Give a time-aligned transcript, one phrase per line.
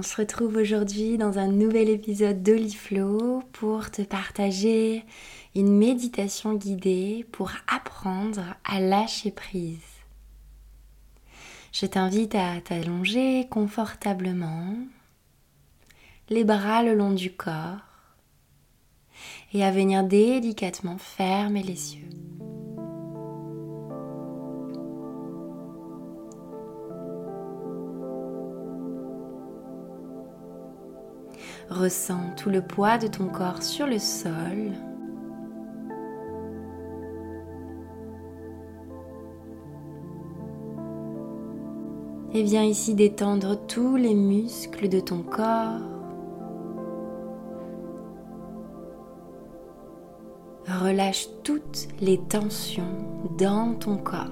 [0.00, 5.04] On se retrouve aujourd'hui dans un nouvel épisode d'Oliflow pour te partager
[5.54, 9.76] une méditation guidée pour apprendre à lâcher prise.
[11.74, 14.74] Je t'invite à t'allonger confortablement,
[16.30, 17.76] les bras le long du corps
[19.52, 22.29] et à venir délicatement fermer les yeux.
[31.70, 34.72] Ressens tout le poids de ton corps sur le sol.
[42.34, 45.80] Et viens ici détendre tous les muscles de ton corps.
[50.66, 52.82] Relâche toutes les tensions
[53.38, 54.26] dans ton corps.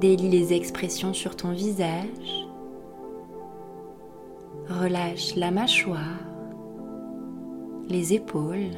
[0.00, 2.47] Délie les expressions sur ton visage.
[4.68, 5.98] Relâche la mâchoire,
[7.88, 8.76] les épaules.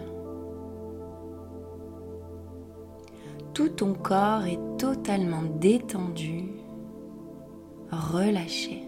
[3.54, 6.44] Tout ton corps est totalement détendu,
[7.90, 8.84] relâché.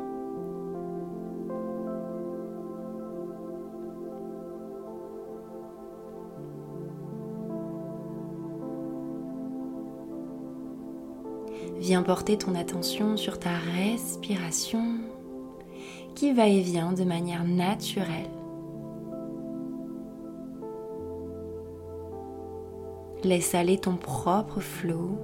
[11.81, 15.01] Viens porter ton attention sur ta respiration
[16.15, 18.31] qui va et vient de manière naturelle.
[23.25, 25.17] Laisse aller ton propre flot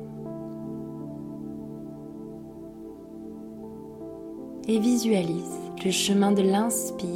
[4.69, 7.09] et visualise le chemin de l'inspire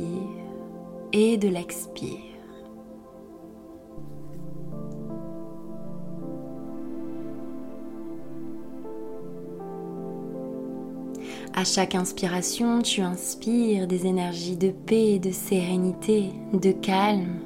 [1.12, 2.31] et de l'expire.
[11.54, 17.40] À chaque inspiration, tu inspires des énergies de paix, de sérénité, de calme.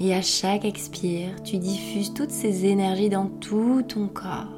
[0.00, 4.48] Et à chaque expire, tu diffuses toutes ces énergies dans tout ton corps.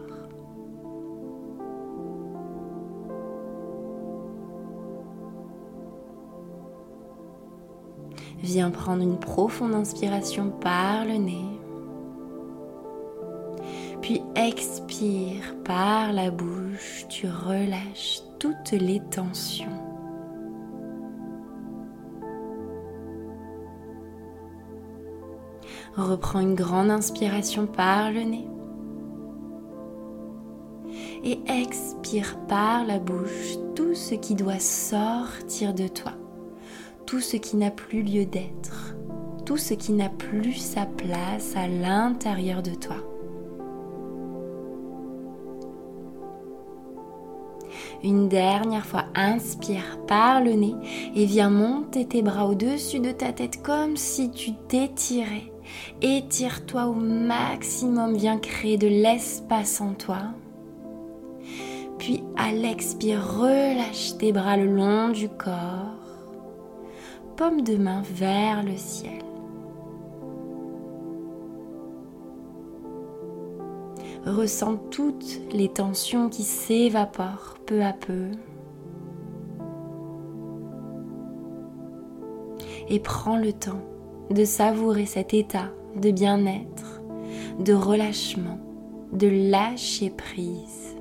[8.42, 11.61] Viens prendre une profonde inspiration par le nez
[14.12, 19.64] puis expire par la bouche, tu relâches toutes les tensions.
[25.96, 28.48] Reprends une grande inspiration par le nez.
[31.24, 36.12] Et expire par la bouche tout ce qui doit sortir de toi,
[37.06, 38.94] tout ce qui n'a plus lieu d'être,
[39.46, 42.96] tout ce qui n'a plus sa place à l'intérieur de toi.
[48.04, 50.74] Une dernière fois, inspire par le nez
[51.14, 55.52] et viens monter tes bras au-dessus de ta tête comme si tu t'étirais.
[56.00, 60.18] Étire-toi au maximum, viens créer de l'espace en toi.
[61.98, 65.94] Puis à l'expire, relâche tes bras le long du corps,
[67.36, 69.22] paume de main vers le ciel.
[74.26, 78.30] Ressens toutes les tensions qui s'évaporent peu à peu.
[82.88, 83.82] Et prends le temps
[84.30, 87.02] de savourer cet état de bien-être,
[87.58, 88.60] de relâchement,
[89.12, 90.96] de lâcher prise.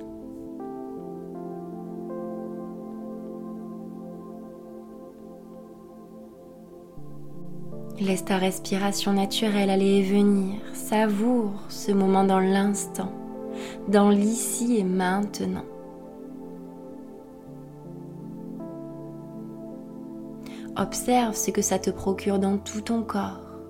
[8.00, 10.56] Laisse ta respiration naturelle aller et venir.
[10.72, 13.12] Savoure ce moment dans l'instant,
[13.88, 15.64] dans l'ici et maintenant.
[20.76, 23.60] Observe ce que ça te procure dans tout ton corps,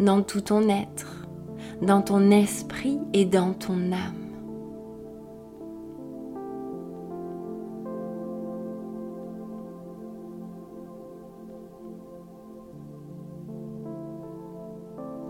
[0.00, 1.26] dans tout ton être,
[1.82, 4.27] dans ton esprit et dans ton âme.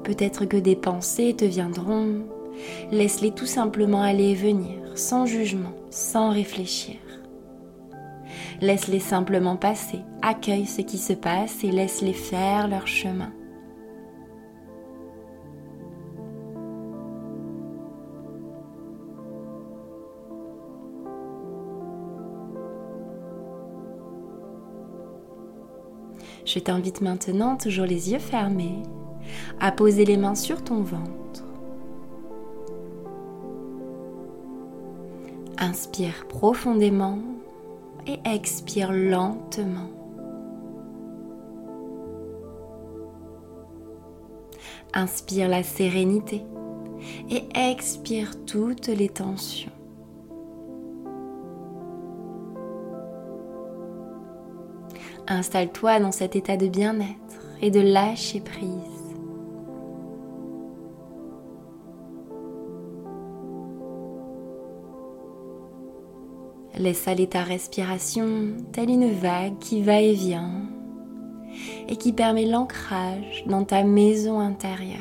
[0.09, 2.25] Peut-être que des pensées te viendront.
[2.91, 6.97] Laisse-les tout simplement aller et venir, sans jugement, sans réfléchir.
[8.63, 13.31] Laisse-les simplement passer, accueille ce qui se passe et laisse-les faire leur chemin.
[26.47, 28.83] Je t'invite maintenant, toujours les yeux fermés,
[29.61, 31.45] à poser les mains sur ton ventre.
[35.59, 37.19] Inspire profondément
[38.07, 39.91] et expire lentement.
[44.95, 46.45] Inspire la sérénité
[47.31, 49.71] et expire toutes les tensions.
[55.27, 58.98] Installe-toi dans cet état de bien-être et de lâcher prise.
[66.79, 70.63] Laisse aller ta respiration telle une vague qui va et vient
[71.89, 74.99] et qui permet l'ancrage dans ta maison intérieure.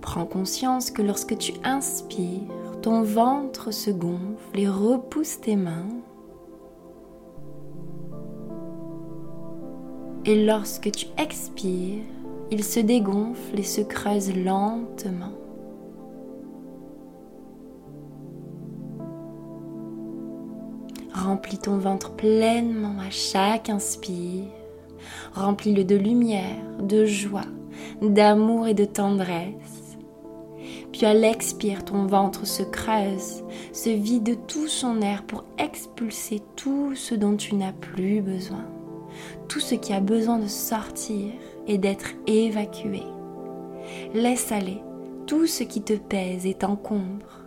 [0.00, 5.88] Prends conscience que lorsque tu inspires, ton ventre se gonfle et repousse tes mains.
[10.24, 12.04] Et lorsque tu expires,
[12.50, 15.32] il se dégonfle et se creuse lentement.
[21.32, 24.44] Remplis ton ventre pleinement à chaque inspire.
[25.32, 27.46] Remplis-le de lumière, de joie,
[28.02, 29.96] d'amour et de tendresse.
[30.92, 33.42] Puis à l'expire, ton ventre se creuse,
[33.72, 38.66] se vide de tout son air pour expulser tout ce dont tu n'as plus besoin,
[39.48, 41.32] tout ce qui a besoin de sortir
[41.66, 43.04] et d'être évacué.
[44.12, 44.82] Laisse aller
[45.26, 47.41] tout ce qui te pèse et t'encombre.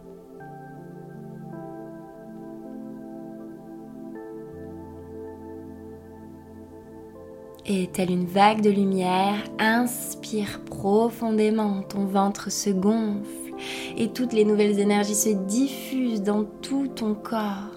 [7.68, 13.54] Et telle une vague de lumière, inspire profondément, ton ventre se gonfle
[13.98, 17.72] et toutes les nouvelles énergies se diffusent dans tout ton corps.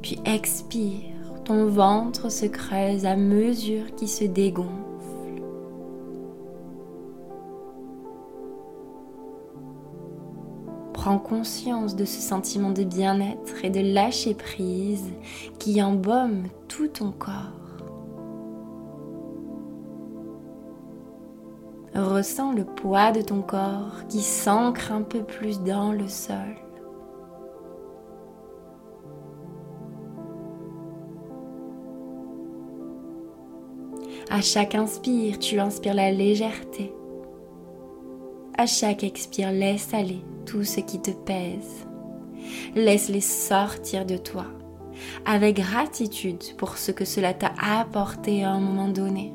[0.00, 4.89] Puis expire, ton ventre se creuse à mesure qu'il se dégonfle.
[11.10, 15.10] Prends conscience de ce sentiment de bien-être et de lâcher prise
[15.58, 17.34] qui embaume tout ton corps.
[21.96, 26.36] Ressens le poids de ton corps qui s'ancre un peu plus dans le sol.
[34.30, 36.92] À chaque inspire, tu inspires la légèreté.
[38.60, 41.86] À chaque expire, laisse aller tout ce qui te pèse.
[42.74, 44.44] Laisse-les sortir de toi
[45.24, 49.32] avec gratitude pour ce que cela t'a apporté à un moment donné.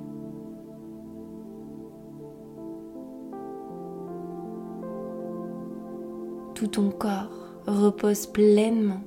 [6.53, 9.01] Tout ton corps repose pleinement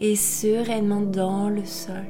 [0.00, 2.06] et sereinement dans le sol.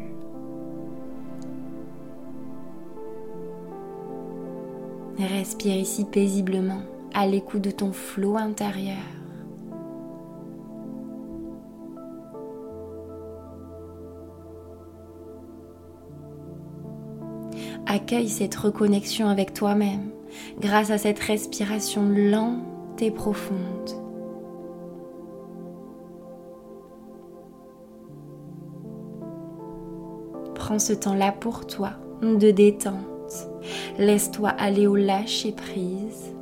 [5.19, 6.83] Respire ici paisiblement
[7.15, 8.97] à l'écoute de ton flot intérieur.
[17.87, 20.11] Accueille cette reconnexion avec toi-même
[20.59, 23.59] grâce à cette respiration lente et profonde.
[30.55, 31.91] Prends ce temps-là pour toi
[32.23, 32.97] de détente.
[33.99, 36.34] Laisse-toi aller au lâcher prise.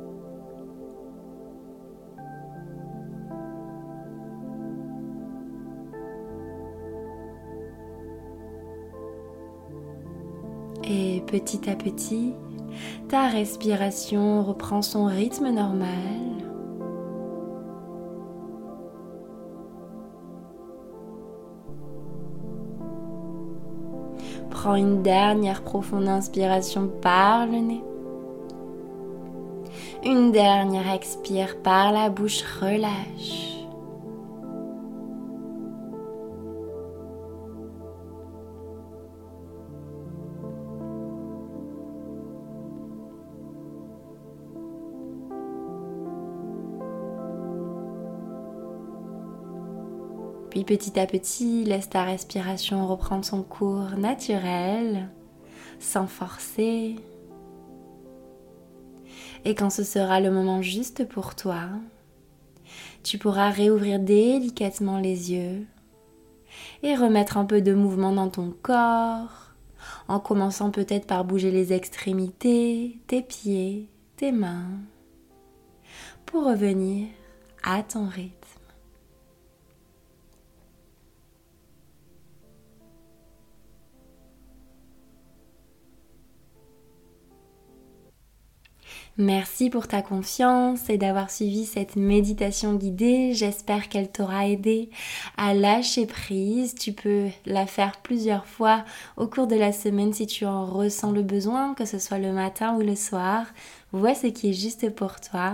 [10.85, 12.33] Et petit à petit,
[13.07, 15.87] ta respiration reprend son rythme normal.
[24.49, 27.83] Prends une dernière profonde inspiration par le nez.
[30.05, 33.52] Une dernière expire par la bouche, relâche.
[50.53, 55.09] Puis petit à petit, laisse ta respiration reprendre son cours naturel,
[55.79, 56.95] sans forcer.
[59.45, 61.69] Et quand ce sera le moment juste pour toi,
[63.01, 65.65] tu pourras réouvrir délicatement les yeux
[66.83, 69.55] et remettre un peu de mouvement dans ton corps,
[70.07, 74.69] en commençant peut-être par bouger les extrémités, tes pieds, tes mains,
[76.27, 77.07] pour revenir
[77.63, 78.42] à ton rythme.
[89.19, 93.33] Merci pour ta confiance et d'avoir suivi cette méditation guidée.
[93.33, 94.89] J'espère qu'elle t'aura aidé
[95.37, 96.73] à lâcher prise.
[96.73, 98.83] Tu peux la faire plusieurs fois
[99.15, 102.31] au cours de la semaine si tu en ressens le besoin, que ce soit le
[102.31, 103.45] matin ou le soir
[103.93, 105.53] vois ce qui est juste pour toi.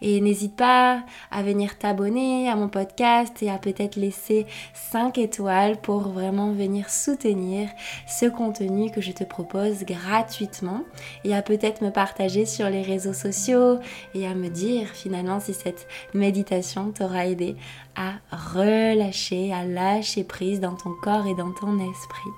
[0.00, 5.80] Et n'hésite pas à venir t'abonner à mon podcast et à peut-être laisser 5 étoiles
[5.80, 7.68] pour vraiment venir soutenir
[8.06, 10.82] ce contenu que je te propose gratuitement
[11.24, 13.78] et à peut-être me partager sur les réseaux sociaux
[14.14, 17.56] et à me dire finalement si cette méditation t'aura aidé
[17.94, 22.30] à relâcher, à lâcher prise dans ton corps et dans ton esprit.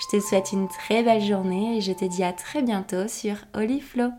[0.00, 3.36] Je te souhaite une très belle journée et je te dis à très bientôt sur
[3.54, 4.10] Oliflow.